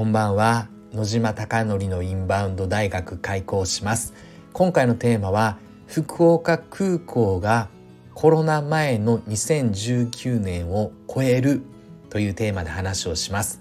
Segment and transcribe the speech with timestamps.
[0.00, 0.66] こんばんは。
[0.94, 4.14] 野島貴則のインバウンド大学開校します。
[4.54, 7.68] 今回のテーマは福岡空港が
[8.14, 11.60] コロナ前の2019年を超える
[12.08, 13.60] というテーマで話をします。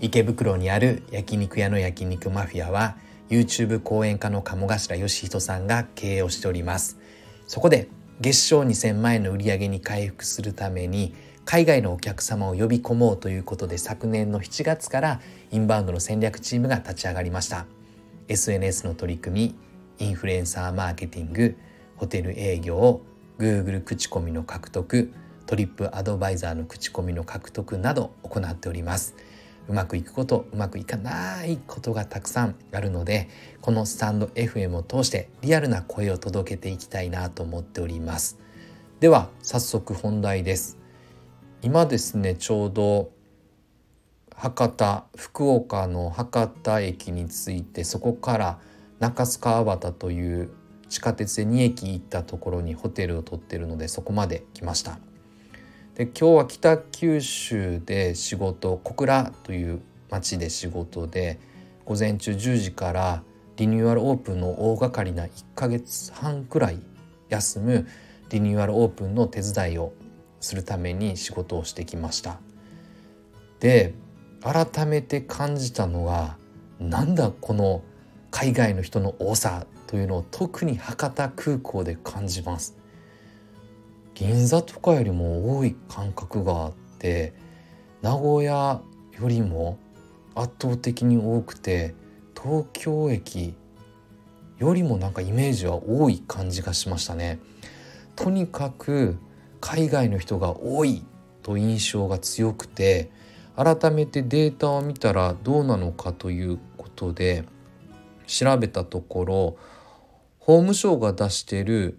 [0.00, 2.96] 池袋にある焼肉屋の焼肉マフィアは
[3.28, 6.96] YouTube 講演家の鴨頭義人さんが経営をしております。
[7.48, 7.88] そこで
[8.20, 17.66] 月賞2000万円の売り上げに回復するために海外のお客様を呼び込もうということで昨年の7月からインバウンドの戦略チームが立ち上がりました。
[18.28, 19.54] SNS の取り組
[19.98, 21.56] みインフルエンサーマーケティング
[21.96, 23.00] ホテル営業
[23.38, 25.12] Google 口コミの獲得
[25.46, 29.14] トリップアドバイザーの口コミの獲得など行っております。
[29.68, 33.28] うまくいくことうまくいかないことがたくさんあるので
[33.60, 38.38] このスタンド FM を通してリアルな声を届けていきたいなと思っております。
[39.00, 40.81] では早速本題です。
[41.64, 43.12] 今ですねちょうど
[44.34, 48.58] 博多福岡の博多駅に着いてそこから
[48.98, 50.50] 中須川端という
[50.88, 54.98] 地下鉄で2駅行ったところにホテルを取ってるのでそこまで来ました。
[55.94, 61.38] で今日は北九州で仕事小倉という町で仕事で
[61.84, 63.22] 午前中10時から
[63.56, 66.80] リニューアルオープンの大掛かりな1ヶ月半くらい
[67.28, 67.86] 休む
[68.30, 69.92] リニューアルオープンの手伝いを
[70.42, 72.38] するために仕事をしてきました。
[73.60, 73.94] で
[74.42, 76.36] 改めて感じたのが
[76.80, 77.82] なんだこの
[78.30, 82.76] 海外の人の多さというのを特に博多空港で感じます。
[84.14, 87.32] 銀座とかよりも多い感覚があって
[88.02, 88.82] 名古屋
[89.18, 89.78] よりも
[90.34, 91.94] 圧倒的に多くて
[92.34, 93.54] 東京駅
[94.58, 97.38] よりもなんかイメージは多い感じがしましたね。
[98.16, 99.16] とにかく
[99.62, 101.04] 海外の人が多い
[101.42, 103.10] と印象が強くて
[103.56, 107.44] 改めてデータを見たらどうなのかということで
[108.26, 109.56] 調べたところ
[110.38, 111.98] 法務省が出している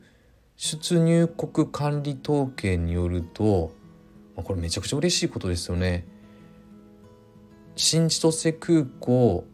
[0.58, 3.72] 出入国管理統計によると
[4.36, 6.06] これめちゃくちゃ嬉しいことですよね。
[7.76, 9.46] 新千歳空港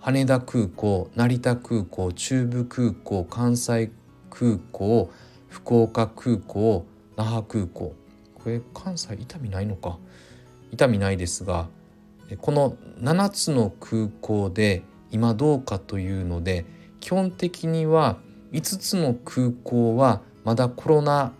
[0.00, 3.90] 羽田空港成田空港中部空港関西
[4.30, 5.10] 空港
[5.48, 6.86] 福岡空港
[7.20, 7.92] 那覇空港。
[8.34, 9.98] これ関西伊丹ないのか。
[10.72, 11.68] 伊丹ないですが
[12.40, 16.64] この7つの空港で今どうかというので
[17.00, 18.18] 基本的には
[18.52, 21.32] 5つの空港はまだコロナ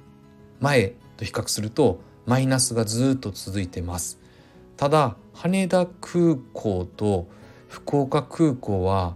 [0.58, 4.18] 前と比較するとマイナスがずっと続いてます。
[4.76, 7.26] ただ羽田空港と
[7.68, 9.14] 福岡空港は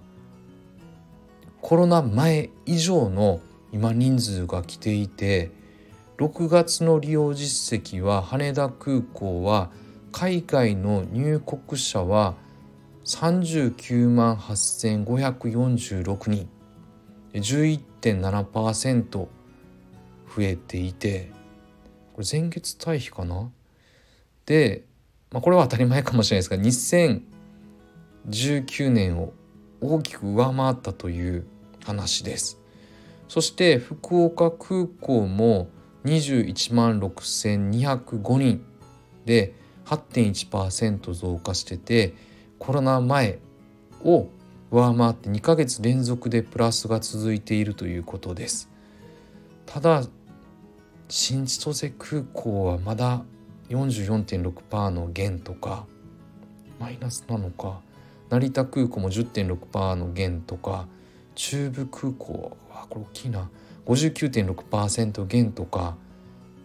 [1.60, 3.40] コロナ前以上の
[3.72, 5.50] 今人数が来ていて
[6.18, 9.70] 6月の利用実績は羽田空港は
[10.12, 12.34] 海外の入国者は
[13.04, 16.48] 39万8546人
[17.32, 19.28] 11.7%増
[20.38, 21.32] えていて。
[22.14, 23.50] これ前月対比かな？
[24.46, 24.84] で、
[25.32, 27.18] まあ、これは当たり前かもしれないですが
[28.62, 29.32] 2019年を
[29.80, 31.44] 大きく上回ったという
[31.84, 32.60] 話です。
[33.26, 35.66] そして福岡空港も
[36.04, 38.64] 21万6205人
[39.24, 39.54] で
[39.86, 42.14] 8.1%増加してて
[42.58, 43.38] コロナ前
[44.02, 44.28] を
[44.70, 48.68] 上回って2ヶ月連続でプラスが続いているということです。
[49.66, 50.04] ただ
[51.08, 53.22] 新千歳空港はまだ
[53.68, 55.86] 44.6%の減とか
[56.78, 57.80] マイナスなのか
[58.30, 60.86] 成田空港も10.6%の減とか
[61.34, 63.48] 中部空港はこれ大きいな
[63.86, 65.96] 59.6%減とか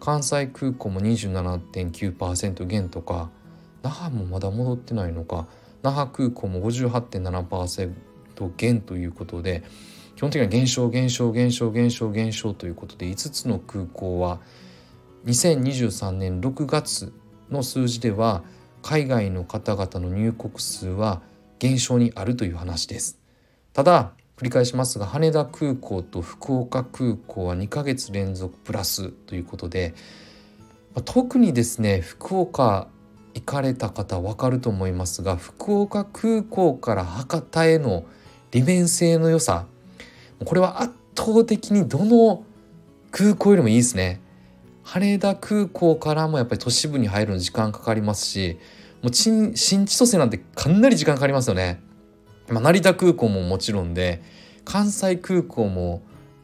[0.00, 3.30] 関西空港も27.9%減とか
[3.82, 5.46] 那覇もまだ戻ってないのか
[5.82, 7.92] 那覇空港も58.7%
[8.56, 9.62] 減ということで
[10.16, 14.40] 基本的には減少減少減少減少減少ということで5つの空港は
[15.26, 17.12] 2023年6月
[17.50, 18.42] の数字では
[18.82, 21.20] 海外の方々の入国数は
[21.58, 23.18] 減少にあるという話です。
[23.74, 29.92] ただ繰り返しますが羽田空港と福岡空港は2ヶ月連続プラスということで
[31.04, 32.88] 特にですね福岡
[33.34, 38.06] 行かれた方分かると思いますが福岡空港から博多への
[38.50, 39.66] 利便性の良さ
[40.42, 42.42] これは圧倒的にどの
[43.10, 44.22] 空港よりもいいですね。
[44.84, 48.58] 羽田空港からもやっぱり都市部に入るの時間かかりますし
[49.02, 51.89] もう新千歳なんてかなり時間かかりますよね。
[52.50, 54.22] まあ、成田空港ももちろんで
[54.64, 56.02] 関西空港も、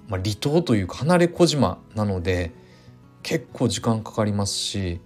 [0.08, 2.52] まあ、離島というか離れ小島なので
[3.22, 5.00] 結構時間かかりますし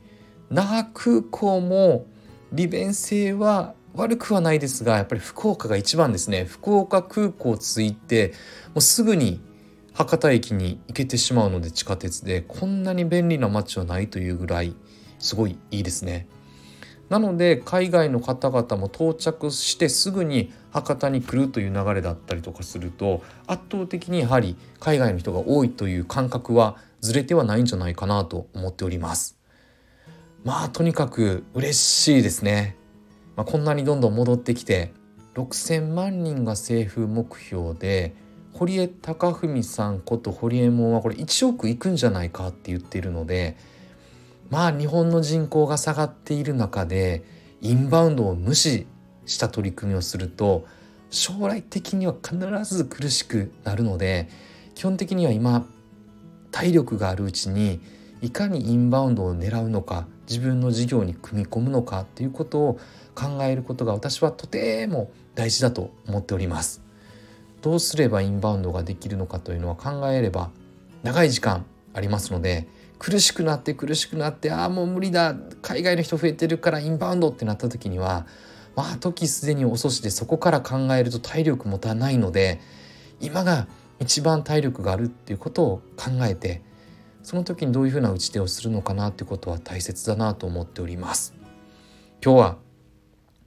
[0.50, 2.06] 那覇空港も
[2.52, 8.32] 利便性は悪くはないですがやっぱり福岡が一番ですね福岡空港着いて
[8.69, 9.41] もうすぐに
[9.93, 14.75] 博多駅に行けてしまうので地下鉄でこんなに便利な街はないというぐらい
[15.19, 16.29] すごいいいですね。
[17.11, 29.37] なので海外の方々も到着してすぐに博多に来るという流れだったりとかすると圧倒的にやはり海外の人が多いという感覚はずれてはないんじゃないかなと思っております。
[30.45, 32.77] まあとにかく嬉しいですね。
[33.37, 34.93] まあ、こんなにどんどん戻ってきて
[35.35, 38.15] 6,000万人が政府目標で
[38.53, 43.56] 堀江貴文さんこと堀江門はこれ1億いくんじゃないかって言っているので
[44.50, 47.25] まあ日本の人口が下がっている中で
[47.61, 48.87] インバウンドを無視
[49.26, 50.67] した取り組みをすると
[51.11, 54.29] 将来的には必ず苦しくなるので
[54.75, 55.67] 基本的には今
[56.50, 57.81] 体力があるうちに
[58.23, 62.81] いかにインバウンドを狙うのか自分の事業に組み込むのかっていうことを
[63.14, 66.82] 考えることが私はとても大事だと思っております。
[67.62, 70.50] どうすればインバウンドができるのかというのは考えれば
[71.03, 72.69] 長い時間ありますので
[73.00, 75.35] 苦しくなって苦しくなってああもう無理だ。
[75.62, 78.26] 海外の人増えてるからインバウンドってなった時には
[78.76, 82.61] まあ時すでに遅しでそこから考えると体力もたないので
[83.19, 83.67] 今が
[84.00, 86.62] 一番体力があるっていうことを考えて
[87.23, 91.35] その時にどういうふうな打ち手をするのかなってことは大切だなと思っております。
[92.23, 92.58] 今日は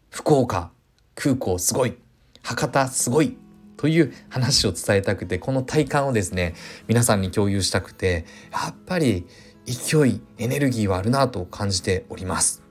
[0.09, 0.71] 福岡
[1.13, 1.95] 空港すごい。
[2.41, 3.42] 博多すごい。
[3.83, 6.55] という話を伝えたくてこの体感をですね
[6.87, 9.27] 皆さんに共有したくてやっぱり
[9.65, 12.63] 勢いエネルギーはあるなと感じております。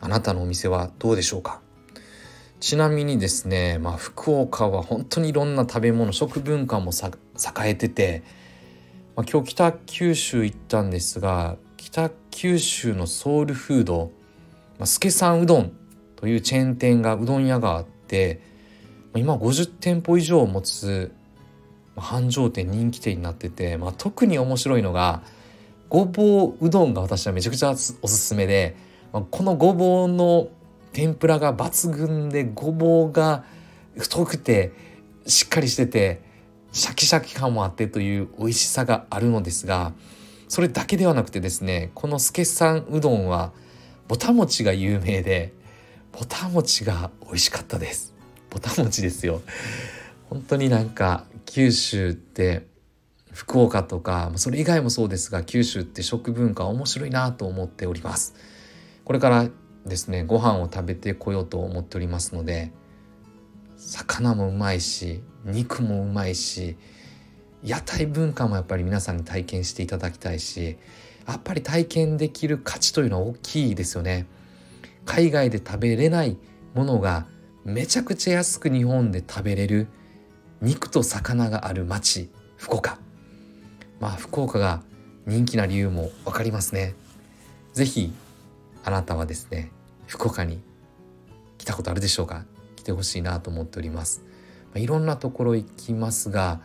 [0.00, 1.60] あなたのお店はどうでしょうか？
[2.60, 8.22] ちなみにですね、まあ、福岡は本当にいろんな食べ物食文化も栄えてて、
[9.16, 14.12] まあ、今日北九州行ったんですが北九州のソウルフード、
[14.78, 15.72] まあ、助さんうどん
[16.14, 18.51] というチェーン店がうどん屋があって
[19.14, 21.12] 今50店舗以上を持つ
[21.96, 25.22] 繁盛店人気店になってて、まあ、特に面白いのが
[25.88, 28.76] ごぼううどんが私はめちゃくちゃおすすめで、
[29.12, 30.48] まあ、このごぼうの
[30.92, 33.44] 天ぷらが抜群でごぼうが
[33.98, 34.72] 太くて
[35.26, 36.22] しっかりしてて
[36.72, 39.92] シャキシャキ感もあってという美味しさがあるのですが
[40.48, 43.52] それだけではなくてですねこの助さんうどんは
[44.08, 45.52] ぼたもちが有名で
[46.12, 48.12] ぼたもちが美味しかったです。
[48.52, 49.40] ぼたもちですよ。
[50.28, 52.66] 本当になんか九州って
[53.32, 58.34] 福岡とかそれ以外もそうですが九州って食文化面白いなと思っております。
[59.04, 59.48] これから
[59.86, 62.72] ですねご飯を食べてこようと思っておりますので
[63.76, 66.76] 魚もうまいし肉もうまいし
[67.64, 70.76] 屋台文化もやっぱり皆さんに体験していただきたいし
[71.26, 74.26] やっぱり体験できる価値というのは大きいですよね。
[75.04, 76.36] 海外で食べれない
[76.74, 77.26] ものが
[77.64, 79.88] めちゃくちゃ安く日本で食べれる
[80.60, 82.98] 肉と魚がある町福岡。
[84.00, 84.82] まあ福岡が
[85.26, 86.94] 人気な理由も分かりますね。
[87.72, 88.12] 是非
[88.84, 89.70] あなたはですね
[90.06, 90.60] 福岡に
[91.58, 92.44] 来たことあるでしょうか？
[92.74, 94.22] 来てほしいなと思っております、
[94.66, 96.60] まあ、いろんなところ行きますが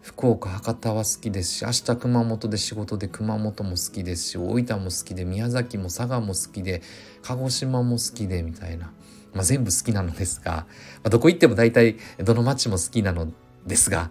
[0.00, 6.82] 福岡博多は好きですし明日熊本で仕事で熊本も好きですし大分も好きで宮崎も佐賀も好きで
[7.22, 8.92] 鹿児島も好きでみたいな
[9.34, 10.66] まあ、全部好きなのですが、ま
[11.04, 13.32] あ、どこ行っても大体どの街も好きなの
[13.66, 14.10] ですが、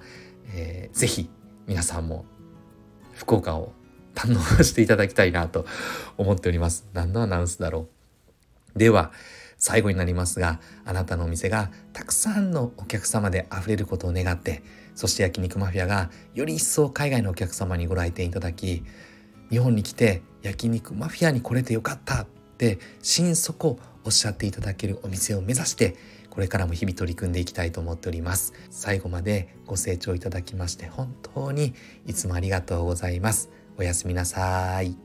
[0.54, 1.30] えー、ぜひ
[1.66, 2.26] 皆さんも
[3.14, 3.74] 福岡を
[4.16, 5.66] 堪能していただきたいなと
[6.18, 6.88] 思っております。
[6.94, 7.88] 何のアナウンスだろ
[8.76, 8.80] う。
[8.80, 9.12] では
[9.58, 14.62] 最後になりますがあなたのお店がたくさんのお客様であふれることを願って
[14.98, 18.84] そして焼肉マフィアがより一層海外のお客様にご来店いただき
[19.52, 22.26] 日本に来て焼肉マフィアに来れてよかったっ
[22.58, 25.96] て心底おっしゃっていただけるお店を目指して
[26.32, 28.54] これからも日々取り組んでいきたいと思っております。
[28.70, 31.74] 最後までご清聴いただきまして本当に
[32.08, 33.50] いつもありがとうございます。
[33.78, 34.96] おやすみなさい。